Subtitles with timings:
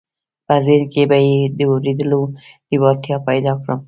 [0.47, 2.21] په ذهن کې به یې د اورېدو
[2.69, 3.79] لېوالتیا پیدا کړم